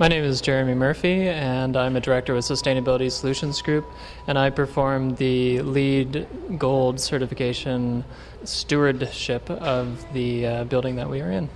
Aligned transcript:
My 0.00 0.06
name 0.06 0.22
is 0.22 0.40
Jeremy 0.40 0.74
Murphy, 0.74 1.28
and 1.28 1.76
I'm 1.76 1.96
a 1.96 2.00
director 2.00 2.32
with 2.32 2.44
Sustainability 2.44 3.10
Solutions 3.10 3.60
Group, 3.60 3.84
and 4.28 4.38
I 4.38 4.48
perform 4.48 5.16
the 5.16 5.60
LEED 5.62 6.28
Gold 6.56 7.00
certification 7.00 8.04
stewardship 8.44 9.50
of 9.50 10.06
the 10.12 10.46
uh, 10.46 10.64
building 10.64 10.94
that 10.96 11.10
we 11.10 11.20
are 11.20 11.32
in. 11.32 11.48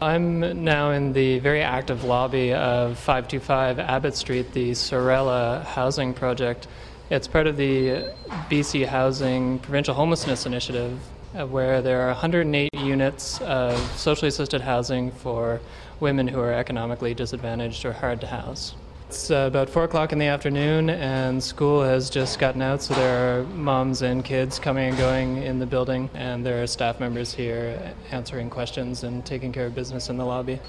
I'm 0.00 0.62
now 0.62 0.92
in 0.92 1.14
the 1.14 1.40
very 1.40 1.62
active 1.62 2.04
lobby 2.04 2.54
of 2.54 2.96
525 2.96 3.80
Abbott 3.80 4.14
Street, 4.14 4.52
the 4.52 4.72
Sorella 4.74 5.66
housing 5.66 6.14
project. 6.14 6.68
It's 7.10 7.26
part 7.26 7.48
of 7.48 7.56
the 7.56 8.14
BC 8.48 8.86
Housing 8.86 9.58
Provincial 9.58 9.94
Homelessness 9.94 10.46
Initiative, 10.46 10.96
where 11.32 11.80
there 11.80 12.02
are 12.02 12.08
108 12.08 12.70
units 12.74 13.40
of 13.42 13.78
socially 13.96 14.28
assisted 14.28 14.60
housing 14.60 15.10
for 15.10 15.60
women 16.00 16.26
who 16.26 16.40
are 16.40 16.52
economically 16.52 17.14
disadvantaged 17.14 17.84
or 17.84 17.92
hard 17.92 18.20
to 18.20 18.26
house. 18.26 18.74
It's 19.08 19.30
uh, 19.30 19.46
about 19.48 19.68
4 19.68 19.84
o'clock 19.84 20.12
in 20.12 20.20
the 20.20 20.26
afternoon, 20.26 20.88
and 20.88 21.42
school 21.42 21.82
has 21.82 22.10
just 22.10 22.38
gotten 22.38 22.62
out, 22.62 22.80
so 22.80 22.94
there 22.94 23.40
are 23.40 23.42
moms 23.44 24.02
and 24.02 24.24
kids 24.24 24.60
coming 24.60 24.90
and 24.90 24.98
going 24.98 25.38
in 25.38 25.58
the 25.58 25.66
building, 25.66 26.08
and 26.14 26.46
there 26.46 26.62
are 26.62 26.66
staff 26.68 27.00
members 27.00 27.34
here 27.34 27.92
answering 28.12 28.48
questions 28.48 29.02
and 29.02 29.26
taking 29.26 29.50
care 29.50 29.66
of 29.66 29.74
business 29.74 30.10
in 30.10 30.16
the 30.16 30.24
lobby. 30.24 30.60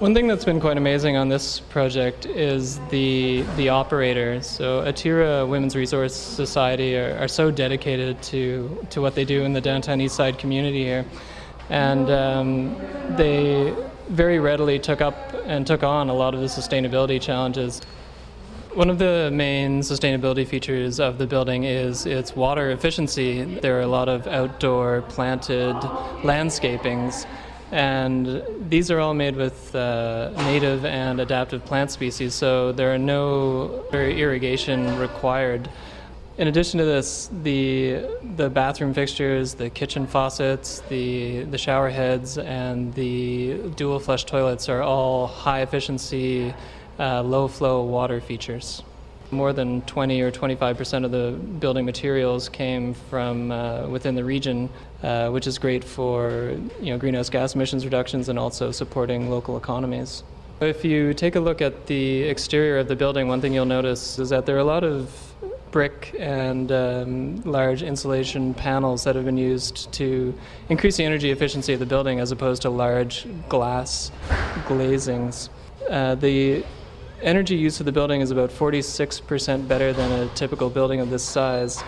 One 0.00 0.14
thing 0.14 0.28
that's 0.28 0.46
been 0.46 0.60
quite 0.60 0.78
amazing 0.78 1.18
on 1.18 1.28
this 1.28 1.60
project 1.60 2.24
is 2.24 2.78
the 2.88 3.42
the 3.58 3.68
operators. 3.68 4.46
So 4.46 4.82
Atira 4.82 5.46
Women's 5.46 5.76
Resource 5.76 6.14
Society 6.14 6.96
are, 6.96 7.18
are 7.18 7.28
so 7.28 7.50
dedicated 7.50 8.22
to 8.22 8.86
to 8.88 9.02
what 9.02 9.14
they 9.14 9.26
do 9.26 9.42
in 9.42 9.52
the 9.52 9.60
downtown 9.60 10.00
East 10.00 10.16
Side 10.16 10.38
community 10.38 10.84
here, 10.84 11.04
and 11.68 12.10
um, 12.10 12.76
they 13.18 13.74
very 14.08 14.38
readily 14.38 14.78
took 14.78 15.02
up 15.02 15.34
and 15.44 15.66
took 15.66 15.82
on 15.82 16.08
a 16.08 16.14
lot 16.14 16.32
of 16.32 16.40
the 16.40 16.46
sustainability 16.46 17.20
challenges. 17.20 17.82
One 18.72 18.88
of 18.88 18.98
the 18.98 19.28
main 19.30 19.80
sustainability 19.80 20.46
features 20.46 20.98
of 20.98 21.18
the 21.18 21.26
building 21.26 21.64
is 21.64 22.06
its 22.06 22.34
water 22.34 22.70
efficiency. 22.70 23.44
There 23.44 23.76
are 23.76 23.82
a 23.82 23.86
lot 23.98 24.08
of 24.08 24.26
outdoor 24.26 25.02
planted 25.02 25.74
landscapings 26.24 27.26
and 27.70 28.42
these 28.68 28.90
are 28.90 28.98
all 28.98 29.14
made 29.14 29.36
with 29.36 29.74
uh, 29.74 30.30
native 30.44 30.84
and 30.84 31.20
adaptive 31.20 31.64
plant 31.64 31.90
species, 31.90 32.34
so 32.34 32.72
there 32.72 32.92
are 32.92 32.98
no 32.98 33.84
irrigation 33.92 34.98
required. 34.98 35.68
In 36.38 36.48
addition 36.48 36.78
to 36.78 36.84
this, 36.84 37.30
the 37.42 38.02
the 38.36 38.48
bathroom 38.48 38.94
fixtures, 38.94 39.54
the 39.54 39.68
kitchen 39.68 40.06
faucets, 40.06 40.82
the 40.88 41.44
the 41.44 41.58
shower 41.58 41.90
heads, 41.90 42.38
and 42.38 42.94
the 42.94 43.58
dual 43.76 44.00
flush 44.00 44.24
toilets 44.24 44.68
are 44.68 44.82
all 44.82 45.26
high 45.26 45.60
efficiency, 45.60 46.54
uh, 46.98 47.22
low 47.22 47.46
flow 47.46 47.82
water 47.82 48.20
features. 48.20 48.82
More 49.30 49.52
than 49.52 49.82
20 49.82 50.20
or 50.22 50.30
25 50.30 50.76
percent 50.76 51.04
of 51.04 51.10
the 51.10 51.38
building 51.60 51.84
materials 51.84 52.48
came 52.48 52.94
from 52.94 53.52
uh, 53.52 53.86
within 53.86 54.14
the 54.14 54.24
region, 54.24 54.68
uh, 55.02 55.30
which 55.30 55.46
is 55.46 55.58
great 55.58 55.84
for 55.84 56.56
you 56.80 56.90
know 56.90 56.98
greenhouse 56.98 57.30
gas 57.30 57.54
emissions 57.54 57.84
reductions 57.84 58.28
and 58.28 58.38
also 58.38 58.72
supporting 58.72 59.30
local 59.30 59.56
economies. 59.56 60.24
If 60.60 60.84
you 60.84 61.14
take 61.14 61.36
a 61.36 61.40
look 61.40 61.62
at 61.62 61.86
the 61.86 62.22
exterior 62.24 62.78
of 62.78 62.88
the 62.88 62.96
building, 62.96 63.28
one 63.28 63.40
thing 63.40 63.54
you'll 63.54 63.64
notice 63.64 64.18
is 64.18 64.28
that 64.28 64.44
there 64.44 64.56
are 64.56 64.58
a 64.58 64.64
lot 64.64 64.84
of 64.84 65.10
brick 65.70 66.14
and 66.18 66.70
um, 66.72 67.40
large 67.42 67.82
insulation 67.82 68.52
panels 68.54 69.04
that 69.04 69.14
have 69.14 69.24
been 69.24 69.38
used 69.38 69.90
to 69.92 70.34
increase 70.68 70.96
the 70.96 71.04
energy 71.04 71.30
efficiency 71.30 71.72
of 71.72 71.80
the 71.80 71.86
building 71.86 72.20
as 72.20 72.32
opposed 72.32 72.62
to 72.62 72.70
large 72.70 73.26
glass 73.48 74.10
glazings. 74.66 75.48
Uh, 75.88 76.14
the 76.14 76.64
energy 77.22 77.56
use 77.56 77.80
of 77.80 77.86
the 77.86 77.92
building 77.92 78.20
is 78.20 78.30
about 78.30 78.50
46% 78.50 79.68
better 79.68 79.92
than 79.92 80.10
a 80.12 80.28
typical 80.34 80.70
building 80.70 81.00
of 81.00 81.10
this 81.10 81.22
size. 81.22 81.82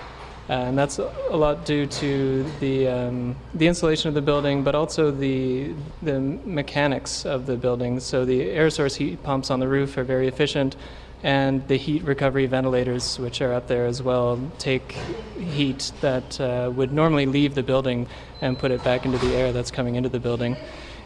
And 0.48 0.76
that's 0.76 0.98
a 0.98 1.36
lot 1.36 1.64
due 1.64 1.86
to 1.86 2.44
the 2.58 2.88
um, 2.88 3.36
the 3.54 3.68
insulation 3.68 4.08
of 4.08 4.14
the 4.14 4.20
building, 4.20 4.64
but 4.64 4.74
also 4.74 5.10
the 5.10 5.72
the 6.02 6.18
mechanics 6.20 7.24
of 7.24 7.46
the 7.46 7.56
building. 7.56 8.00
So 8.00 8.24
the 8.24 8.50
air 8.50 8.68
source 8.68 8.96
heat 8.96 9.22
pumps 9.22 9.50
on 9.50 9.60
the 9.60 9.68
roof 9.68 9.96
are 9.96 10.04
very 10.04 10.26
efficient, 10.26 10.74
and 11.22 11.66
the 11.68 11.76
heat 11.76 12.02
recovery 12.02 12.46
ventilators, 12.46 13.20
which 13.20 13.40
are 13.40 13.52
up 13.52 13.68
there 13.68 13.86
as 13.86 14.02
well, 14.02 14.40
take 14.58 14.92
heat 15.38 15.92
that 16.00 16.40
uh, 16.40 16.72
would 16.74 16.92
normally 16.92 17.26
leave 17.26 17.54
the 17.54 17.62
building 17.62 18.08
and 18.40 18.58
put 18.58 18.72
it 18.72 18.82
back 18.82 19.04
into 19.04 19.18
the 19.18 19.34
air 19.34 19.52
that's 19.52 19.70
coming 19.70 19.94
into 19.94 20.08
the 20.08 20.20
building. 20.20 20.56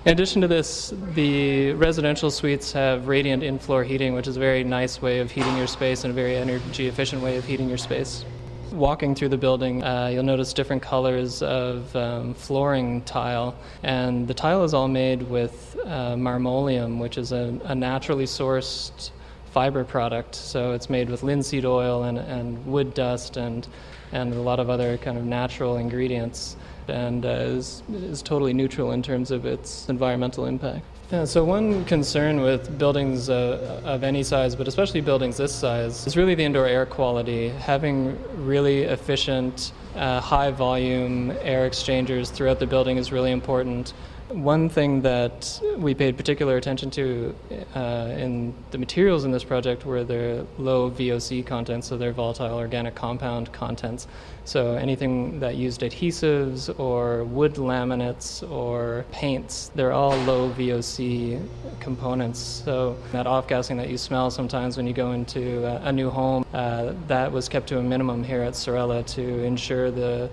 In 0.06 0.12
addition 0.12 0.40
to 0.42 0.46
this, 0.46 0.94
the 1.14 1.72
residential 1.72 2.30
suites 2.30 2.70
have 2.70 3.08
radiant 3.08 3.42
in-floor 3.42 3.82
heating, 3.82 4.14
which 4.14 4.28
is 4.28 4.36
a 4.36 4.40
very 4.40 4.62
nice 4.62 5.02
way 5.02 5.18
of 5.18 5.32
heating 5.32 5.56
your 5.56 5.66
space 5.66 6.04
and 6.04 6.12
a 6.12 6.14
very 6.14 6.36
energy 6.36 6.86
efficient 6.86 7.22
way 7.22 7.36
of 7.36 7.44
heating 7.44 7.68
your 7.68 7.76
space. 7.76 8.24
Walking 8.70 9.16
through 9.16 9.30
the 9.30 9.36
building, 9.36 9.82
uh, 9.82 10.06
you'll 10.06 10.22
notice 10.22 10.52
different 10.52 10.80
colors 10.80 11.42
of 11.42 11.96
um, 11.96 12.34
flooring 12.34 13.02
tile, 13.02 13.56
and 13.82 14.28
the 14.28 14.34
tile 14.34 14.62
is 14.62 14.74
all 14.74 14.86
made 14.86 15.22
with 15.22 15.76
uh, 15.84 16.14
marmoleum, 16.14 17.00
which 17.00 17.18
is 17.18 17.32
a, 17.32 17.58
a, 17.64 17.74
naturally 17.74 18.26
sourced 18.26 19.10
fiber 19.56 19.84
product. 19.84 20.34
So 20.34 20.72
it's 20.72 20.90
made 20.90 21.08
with 21.08 21.22
linseed 21.22 21.64
oil 21.64 22.02
and, 22.02 22.18
and 22.18 22.62
wood 22.66 22.92
dust 22.92 23.38
and, 23.38 23.66
and 24.12 24.34
a 24.34 24.42
lot 24.42 24.60
of 24.60 24.68
other 24.68 24.98
kind 24.98 25.16
of 25.16 25.24
natural 25.24 25.78
ingredients 25.78 26.58
and 26.88 27.24
uh, 27.24 27.28
is, 27.28 27.82
is 27.90 28.20
totally 28.20 28.52
neutral 28.52 28.92
in 28.92 29.02
terms 29.02 29.30
of 29.30 29.46
its 29.46 29.88
environmental 29.88 30.44
impact. 30.44 30.84
Yeah, 31.10 31.24
so 31.24 31.42
one 31.42 31.86
concern 31.86 32.42
with 32.42 32.76
buildings 32.76 33.30
uh, 33.30 33.80
of 33.82 34.04
any 34.04 34.22
size, 34.22 34.54
but 34.54 34.68
especially 34.68 35.00
buildings 35.00 35.38
this 35.38 35.54
size, 35.54 36.06
is 36.06 36.18
really 36.18 36.34
the 36.34 36.44
indoor 36.44 36.66
air 36.66 36.84
quality. 36.84 37.48
Having 37.48 38.18
really 38.44 38.82
efficient, 38.82 39.72
uh, 39.94 40.20
high 40.20 40.50
volume 40.50 41.32
air 41.40 41.64
exchangers 41.64 42.28
throughout 42.28 42.58
the 42.58 42.66
building 42.66 42.98
is 42.98 43.10
really 43.10 43.32
important. 43.32 43.94
One 44.28 44.68
thing 44.68 45.02
that 45.02 45.62
we 45.78 45.94
paid 45.94 46.16
particular 46.16 46.56
attention 46.56 46.90
to 46.90 47.32
uh, 47.76 48.12
in 48.18 48.54
the 48.72 48.78
materials 48.78 49.24
in 49.24 49.30
this 49.30 49.44
project 49.44 49.86
were 49.86 50.02
their 50.02 50.44
low 50.58 50.90
VOC 50.90 51.46
contents, 51.46 51.86
so 51.86 51.96
their 51.96 52.10
volatile 52.10 52.56
organic 52.56 52.96
compound 52.96 53.52
contents. 53.52 54.08
So 54.44 54.74
anything 54.74 55.38
that 55.38 55.54
used 55.54 55.82
adhesives 55.82 56.76
or 56.76 57.22
wood 57.22 57.54
laminates 57.54 58.42
or 58.50 59.04
paints, 59.12 59.70
they're 59.76 59.92
all 59.92 60.16
low 60.24 60.50
VOC 60.50 61.40
components. 61.78 62.40
So 62.40 62.96
that 63.12 63.28
off-gassing 63.28 63.76
that 63.76 63.90
you 63.90 63.96
smell 63.96 64.32
sometimes 64.32 64.76
when 64.76 64.88
you 64.88 64.92
go 64.92 65.12
into 65.12 65.64
a 65.86 65.92
new 65.92 66.10
home, 66.10 66.44
uh, 66.52 66.94
that 67.06 67.30
was 67.30 67.48
kept 67.48 67.68
to 67.68 67.78
a 67.78 67.82
minimum 67.82 68.24
here 68.24 68.42
at 68.42 68.56
Sorella 68.56 69.04
to 69.04 69.44
ensure 69.44 69.92
the, 69.92 70.28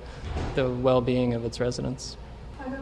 the 0.55 0.67
well-being 0.67 1.35
of 1.35 1.45
its 1.45 1.59
residents. 1.59 2.17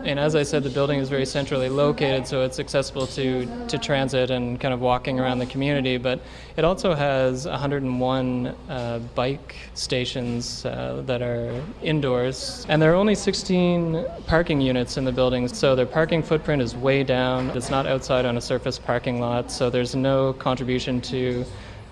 And 0.03 0.19
as 0.19 0.35
I 0.35 0.43
said, 0.43 0.63
the 0.63 0.69
building 0.69 0.99
is 0.99 1.09
very 1.09 1.25
centrally 1.25 1.69
located, 1.69 2.25
so 2.25 2.41
it's 2.41 2.59
accessible 2.59 3.05
to, 3.07 3.45
to 3.67 3.77
transit 3.77 4.31
and 4.31 4.59
kind 4.59 4.73
of 4.73 4.79
walking 4.79 5.19
around 5.19 5.39
the 5.39 5.45
community. 5.45 5.97
But 5.97 6.21
it 6.57 6.65
also 6.65 6.95
has 6.95 7.45
101 7.45 8.47
uh, 8.47 8.99
bike 9.13 9.55
stations 9.75 10.65
uh, 10.65 11.03
that 11.05 11.21
are 11.21 11.53
indoors. 11.83 12.65
And 12.67 12.81
there 12.81 12.91
are 12.91 12.95
only 12.95 13.13
16 13.13 14.05
parking 14.25 14.59
units 14.59 14.97
in 14.97 15.05
the 15.05 15.11
building, 15.11 15.47
so 15.47 15.75
their 15.75 15.85
parking 15.85 16.23
footprint 16.23 16.61
is 16.61 16.75
way 16.75 17.03
down. 17.03 17.49
It's 17.51 17.69
not 17.69 17.85
outside 17.85 18.25
on 18.25 18.37
a 18.37 18.41
surface 18.41 18.79
parking 18.79 19.19
lot, 19.19 19.51
so 19.51 19.69
there's 19.69 19.95
no 19.95 20.33
contribution 20.33 20.99
to 21.01 21.45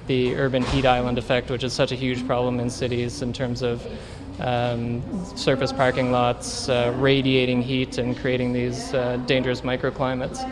the 0.08 0.36
urban 0.36 0.64
heat 0.64 0.88
island 0.88 1.20
effect, 1.20 1.52
which 1.52 1.64
is 1.64 1.72
such 1.72 1.92
a 1.92 1.96
huge 1.96 2.26
problem 2.26 2.60
in 2.60 2.70
cities 2.72 3.22
in 3.22 3.32
terms 3.32 3.62
of 3.62 3.86
um, 4.40 5.02
surface 5.36 5.72
parking 5.72 6.12
lots 6.12 6.70
uh, 6.70 6.94
radiating 6.98 7.62
heat 7.62 7.98
and 7.98 8.18
creating 8.18 8.54
these 8.54 8.94
uh, 8.94 9.18
dangerous 9.26 9.62
microclimates. 9.62 10.50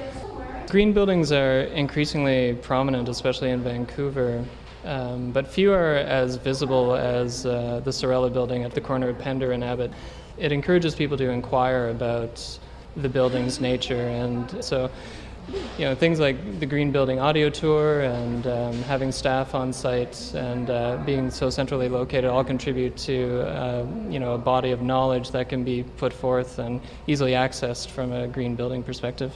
Green 0.69 0.91
buildings 0.93 1.31
are 1.31 1.61
increasingly 1.61 2.53
prominent, 2.55 3.07
especially 3.07 3.51
in 3.51 3.61
Vancouver, 3.61 4.43
um, 4.83 5.31
but 5.31 5.47
few 5.47 5.71
are 5.71 5.95
as 5.95 6.35
visible 6.35 6.93
as 6.95 7.45
uh, 7.45 7.81
the 7.83 7.93
Sorella 7.93 8.29
building 8.29 8.63
at 8.63 8.73
the 8.73 8.81
corner 8.81 9.09
of 9.09 9.17
Pender 9.17 9.53
and 9.53 9.63
Abbott. 9.63 9.91
It 10.37 10.51
encourages 10.51 10.93
people 10.93 11.17
to 11.17 11.29
inquire 11.29 11.89
about 11.89 12.59
the 12.97 13.09
building's 13.09 13.61
nature, 13.61 14.07
and 14.07 14.63
so 14.63 14.89
you 15.77 15.85
know 15.85 15.95
things 15.95 16.19
like 16.19 16.59
the 16.59 16.65
green 16.65 16.91
building 16.91 17.19
audio 17.19 17.49
tour 17.49 18.01
and 18.01 18.47
um, 18.47 18.73
having 18.83 19.11
staff 19.11 19.55
on 19.55 19.71
site 19.71 20.33
and 20.33 20.69
uh, 20.69 20.97
being 21.05 21.29
so 21.29 21.49
centrally 21.49 21.87
located 21.87 22.25
all 22.25 22.43
contribute 22.43 22.97
to 22.97 23.41
uh, 23.41 23.85
you 24.09 24.19
know 24.19 24.33
a 24.33 24.37
body 24.37 24.71
of 24.71 24.81
knowledge 24.81 25.31
that 25.31 25.49
can 25.49 25.63
be 25.63 25.83
put 25.97 26.11
forth 26.11 26.59
and 26.59 26.81
easily 27.07 27.31
accessed 27.31 27.87
from 27.87 28.11
a 28.11 28.27
green 28.27 28.55
building 28.55 28.83
perspective. 28.83 29.33